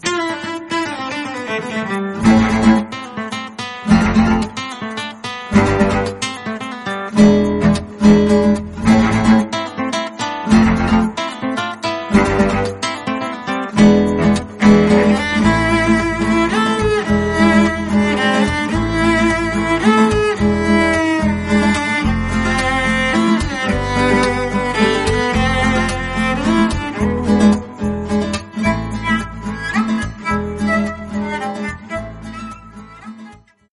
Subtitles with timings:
[0.00, 0.72] thank
[2.26, 2.37] you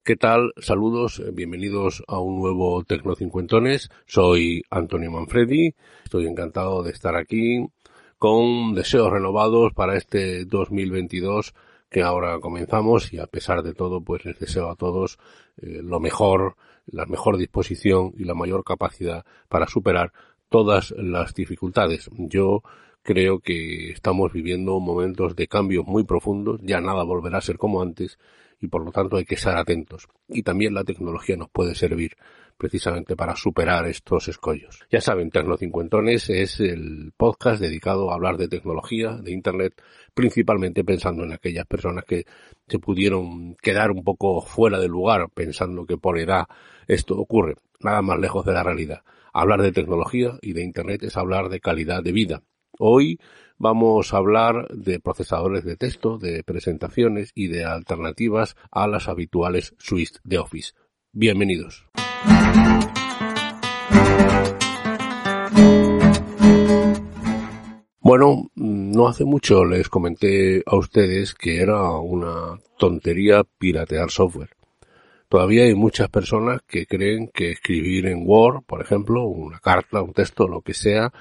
[0.05, 0.53] ¿Qué tal?
[0.57, 3.89] Saludos, eh, bienvenidos a un nuevo Tecnocincuentones.
[4.05, 7.65] Soy Antonio Manfredi, estoy encantado de estar aquí
[8.19, 11.55] con deseos renovados para este 2022
[11.89, 15.17] que ahora comenzamos y a pesar de todo pues les deseo a todos
[15.59, 20.13] eh, lo mejor, la mejor disposición y la mayor capacidad para superar
[20.49, 22.11] todas las dificultades.
[22.15, 22.61] Yo
[23.01, 27.81] creo que estamos viviendo momentos de cambios muy profundos, ya nada volverá a ser como
[27.81, 28.19] antes
[28.61, 30.07] y por lo tanto hay que estar atentos.
[30.27, 32.17] Y también la tecnología nos puede servir
[32.57, 34.85] precisamente para superar estos escollos.
[34.89, 39.81] Ya saben, Tecnocincuentones es el podcast dedicado a hablar de tecnología, de Internet,
[40.13, 42.25] principalmente pensando en aquellas personas que
[42.67, 46.45] se pudieron quedar un poco fuera del lugar pensando que por edad
[46.87, 47.55] esto ocurre.
[47.81, 49.03] Nada más lejos de la realidad.
[49.33, 52.41] Hablar de tecnología y de Internet es hablar de calidad de vida.
[52.79, 53.19] Hoy
[53.57, 59.73] vamos a hablar de procesadores de texto, de presentaciones y de alternativas a las habituales
[59.77, 60.73] suites de Office.
[61.13, 61.85] Bienvenidos.
[68.01, 74.49] Bueno, no hace mucho les comenté a ustedes que era una tontería piratear software.
[75.29, 80.13] Todavía hay muchas personas que creen que escribir en Word, por ejemplo, una carta, un
[80.13, 81.11] texto, lo que sea,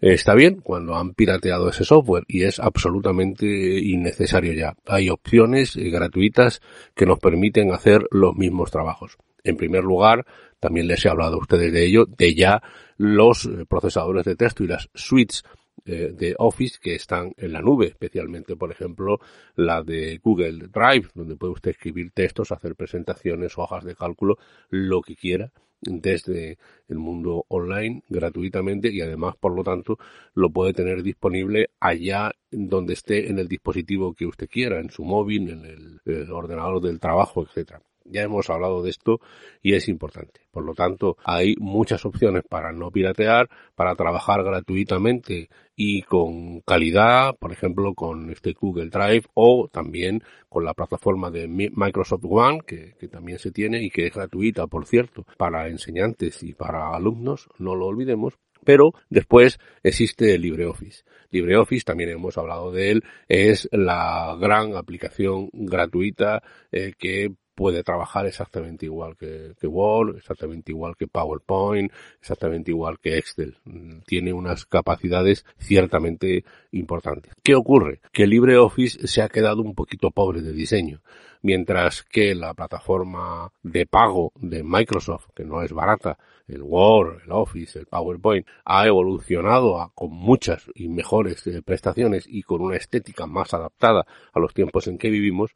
[0.00, 4.74] está bien cuando han pirateado ese software y es absolutamente innecesario ya.
[4.86, 6.60] Hay opciones eh, gratuitas
[6.94, 9.18] que nos permiten hacer los mismos trabajos.
[9.44, 10.26] En primer lugar,
[10.58, 12.62] también les he hablado a ustedes de ello, de ya
[12.96, 15.42] los eh, procesadores de texto y las suites
[15.86, 19.18] eh, de Office que están en la nube, especialmente, por ejemplo,
[19.56, 24.36] la de Google Drive, donde puede usted escribir textos, hacer presentaciones, hojas de cálculo,
[24.68, 26.58] lo que quiera desde
[26.88, 29.98] el mundo online gratuitamente y además, por lo tanto,
[30.34, 35.04] lo puede tener disponible allá donde esté en el dispositivo que usted quiera, en su
[35.04, 37.82] móvil, en el, ordenador del trabajo, etcétera.
[38.10, 39.20] Ya hemos hablado de esto
[39.62, 40.40] y es importante.
[40.50, 47.36] Por lo tanto, hay muchas opciones para no piratear, para trabajar gratuitamente y con calidad,
[47.38, 52.94] por ejemplo, con este Google Drive o también con la plataforma de Microsoft One, que,
[53.10, 57.74] también se tiene y que es gratuita, por cierto, para enseñantes y para alumnos, no
[57.74, 58.34] lo olvidemos.
[58.62, 61.02] Pero después existe LibreOffice.
[61.30, 66.42] LibreOffice, también hemos hablado de él, es la gran aplicación gratuita
[66.72, 73.18] eh, que puede trabajar exactamente igual que, Word, exactamente igual que PowerPoint, exactamente igual que
[73.18, 73.58] Excel.
[74.06, 77.34] Tiene unas capacidades ciertamente importantes.
[77.42, 78.00] ¿Qué ocurre?
[78.12, 81.02] Que LibreOffice se ha quedado un poquito pobre de diseño,
[81.42, 86.16] mientras que la plataforma de pago de Microsoft, que no es barata,
[86.48, 92.42] el Word, el Office, el PowerPoint, ha evolucionado con muchas y mejores eh, prestaciones y
[92.42, 95.50] con una estética más adaptada a los tiempos en que vivimos,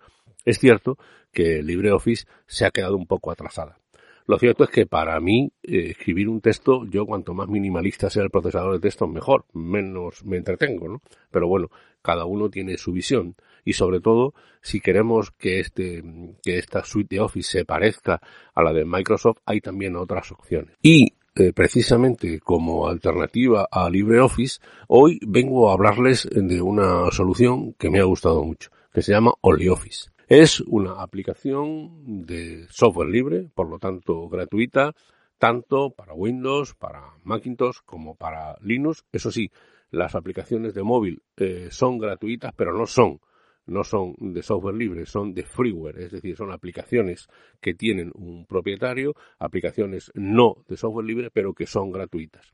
[0.44, 0.98] es cierto
[1.32, 3.78] que LibreOffice se ha quedado un poco atrasada.
[4.26, 8.22] Lo cierto es que para mí eh, escribir un texto, yo cuanto más minimalista sea
[8.22, 11.02] el procesador de texto, mejor, menos me entretengo, ¿no?
[11.30, 11.68] Pero bueno,
[12.00, 16.02] cada uno tiene su visión y sobre todo si queremos que este
[16.42, 18.20] que esta suite de Office se parezca
[18.54, 20.74] a la de Microsoft, hay también otras opciones.
[20.80, 27.90] Y eh, precisamente como alternativa a LibreOffice, hoy vengo a hablarles de una solución que
[27.90, 30.13] me ha gustado mucho, que se llama OnlyOffice.
[30.26, 34.94] Es una aplicación de software libre, por lo tanto gratuita,
[35.38, 39.04] tanto para Windows, para Macintosh como para Linux.
[39.12, 39.50] Eso sí,
[39.90, 43.20] las aplicaciones de móvil eh, son gratuitas, pero no son
[43.66, 47.28] no son de software libre, son de freeware, es decir, son aplicaciones
[47.60, 52.50] que tienen un propietario, aplicaciones no de software libre, pero que son gratuitas.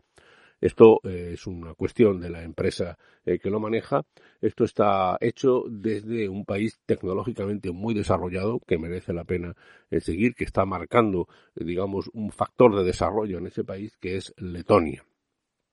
[0.61, 4.05] Esto eh, es una cuestión de la empresa eh, que lo maneja.
[4.41, 9.57] Esto está hecho desde un país tecnológicamente muy desarrollado que merece la pena
[9.91, 14.35] eh, seguir, que está marcando, digamos, un factor de desarrollo en ese país que es
[14.37, 15.05] Letonia.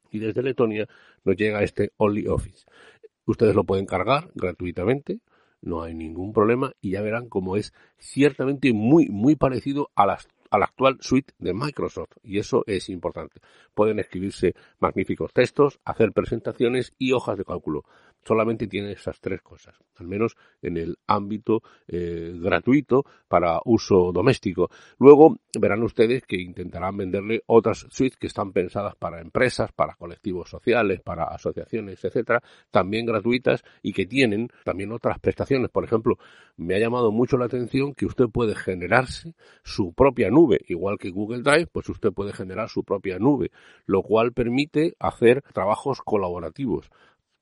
[0.10, 0.88] Y desde Letonia
[1.26, 2.66] nos llega este OnlyOffice.
[3.26, 5.20] Ustedes lo pueden cargar gratuitamente,
[5.62, 10.28] no hay ningún problema y ya verán cómo es ciertamente muy, muy parecido a las
[10.52, 13.42] a la actual suite de Microsoft y eso es importante.
[13.74, 17.84] Pueden escribirse magníficos textos, hacer presentaciones y hojas de cálculo
[18.28, 24.70] solamente tiene esas tres cosas, al menos en el ámbito eh, gratuito para uso doméstico.
[25.00, 30.50] Luego verán ustedes que intentarán venderle otras suites que están pensadas para empresas, para colectivos
[30.50, 35.70] sociales, para asociaciones, etcétera, también gratuitas y que tienen también otras prestaciones.
[35.70, 36.18] Por ejemplo,
[36.58, 40.30] me ha llamado mucho la atención que usted puede generarse su propia
[40.68, 43.52] igual que Google Drive, pues usted puede generar su propia nube,
[43.86, 46.90] lo cual permite hacer trabajos colaborativos.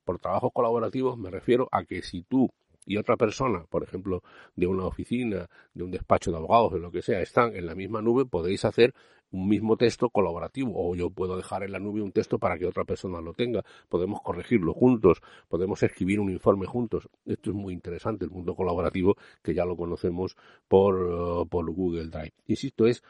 [0.04, 2.50] Por trabajos colaborativos me refiero a que si tú
[2.86, 4.24] y otra persona, por ejemplo,
[4.56, 7.76] de una oficina, de un despacho de abogados, de lo que sea, están en la
[7.76, 8.94] misma nube, podéis hacer
[9.32, 12.66] un mismo texto colaborativo o yo puedo dejar en la nube un texto para que
[12.66, 17.10] otra persona lo tenga, podemos corregirlo juntos, podemos escribir un informe juntos.
[17.26, 22.08] Esto es muy interesante, el mundo colaborativo que ya lo conocemos por, uh, por Google
[22.08, 22.34] Drive.
[22.48, 23.04] Insisto, es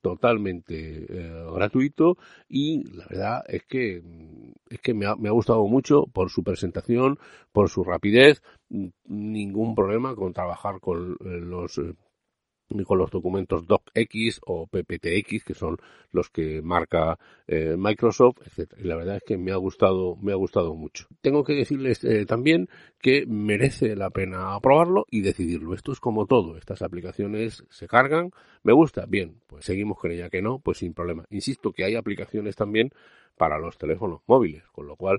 [0.00, 2.16] totalmente eh, gratuito
[2.48, 6.30] y la verdad es que mm, es que me ha, me ha gustado mucho por
[6.30, 7.18] su presentación,
[7.52, 11.94] por su rapidez, mm, ningún problema con trabajar con eh, los eh,
[12.84, 15.78] con los documentos docx o pptx que son
[16.12, 18.72] los que marca eh, Microsoft etc.
[18.78, 21.06] y la verdad es que me ha gustado me ha gustado mucho.
[21.20, 22.68] Tengo que decirles eh, también
[23.00, 25.74] que merece la pena probarlo y decidirlo.
[25.74, 26.56] Esto es como todo.
[26.56, 28.30] Estas aplicaciones se cargan.
[28.62, 29.06] Me gusta.
[29.06, 30.28] Bien pues seguimos con ella.
[30.28, 31.24] Que no pues sin problema.
[31.30, 32.90] Insisto que hay aplicaciones también
[33.38, 35.18] para los teléfonos móviles con lo cual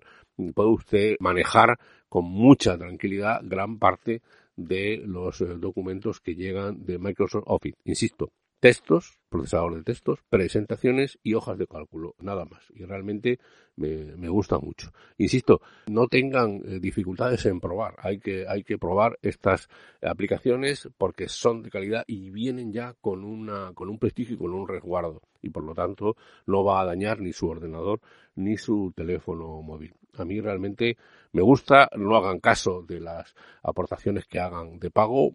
[0.54, 4.22] puede usted manejar con mucha tranquilidad gran parte
[4.56, 7.78] de los eh, documentos que llegan de Microsoft Office.
[7.86, 12.64] Insisto, textos, procesador de textos, presentaciones y hojas de cálculo, nada más.
[12.76, 13.40] Y realmente
[13.76, 14.92] me, gusta mucho.
[15.18, 17.96] Insisto, no tengan eh, dificultades en probar.
[18.00, 19.70] Hay que, hay que probar estas
[20.02, 24.54] aplicaciones porque son de calidad y vienen ya con una, con un prestigio y con
[24.54, 25.22] un resguardo.
[25.42, 28.02] Y por lo tanto no va a dañar ni su ordenador
[28.36, 29.94] ni su teléfono móvil.
[30.18, 30.98] A mí realmente
[31.32, 33.34] me gusta, no hagan caso de las
[33.64, 35.32] aportaciones que hagan de pago.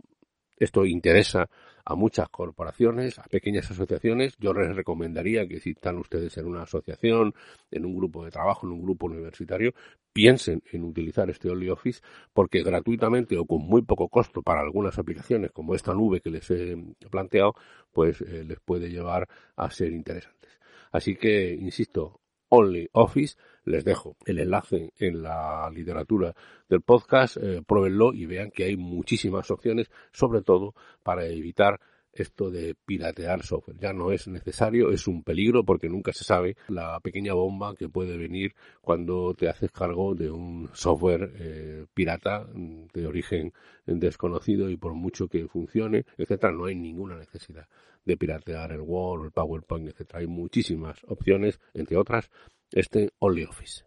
[0.57, 1.49] Esto interesa
[1.85, 4.37] a muchas corporaciones, a pequeñas asociaciones.
[4.39, 7.35] Yo les recomendaría que si están ustedes en una asociación,
[7.71, 9.75] en un grupo de trabajo, en un grupo universitario,
[10.13, 12.01] piensen en utilizar este OnlyOffice
[12.33, 16.51] porque gratuitamente o con muy poco costo para algunas aplicaciones como esta nube que les
[16.51, 16.77] he
[17.11, 17.55] planteado,
[17.93, 20.51] pues eh, les puede llevar a ser interesantes.
[20.93, 22.21] Así que, insisto,
[22.55, 26.35] OnlyOffice les dejo el enlace en la literatura
[26.69, 31.81] del podcast, eh, pruébenlo y vean que hay muchísimas opciones, sobre todo para evitar
[32.15, 33.79] esto de piratear software.
[33.79, 37.89] Ya no es necesario, es un peligro porque nunca se sabe la pequeña bomba que
[37.89, 43.53] puede venir cuando te haces cargo de un software eh, pirata de origen
[43.87, 47.69] desconocido y por mucho que funcione, etcétera, no hay ninguna necesidad
[48.05, 50.21] de piratear el Word, el PowerPoint, etcétera.
[50.21, 52.31] Hay muchísimas opciones, entre otras
[52.71, 53.85] este OnlyOffice.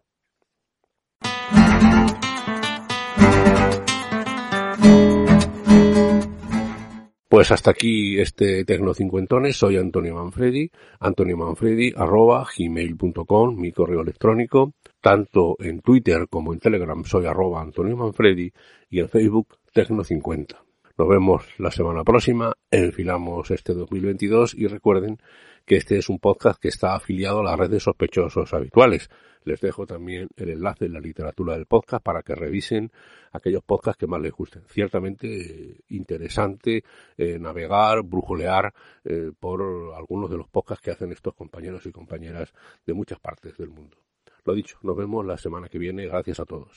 [7.38, 9.58] Pues hasta aquí este Tecno Cincuentones.
[9.58, 10.72] Soy Antonio Manfredi.
[11.00, 14.74] Antonio Manfredi arroba gmail.com, mi correo electrónico.
[15.00, 18.52] Tanto en Twitter como en Telegram soy arroba Antonio Manfredi
[18.90, 20.56] y en Facebook Tecno50.
[20.98, 25.20] Nos vemos la semana próxima, enfilamos este 2022 y recuerden
[25.68, 29.10] que este es un podcast que está afiliado a la red de sospechosos habituales.
[29.44, 32.90] Les dejo también el enlace en la literatura del podcast para que revisen
[33.34, 34.64] aquellos podcasts que más les gusten.
[34.70, 36.86] Ciertamente eh, interesante
[37.18, 39.62] eh, navegar, brujolear eh, por
[39.94, 42.54] algunos de los podcasts que hacen estos compañeros y compañeras
[42.86, 43.98] de muchas partes del mundo.
[44.46, 46.06] Lo dicho, nos vemos la semana que viene.
[46.06, 46.72] Gracias a todos.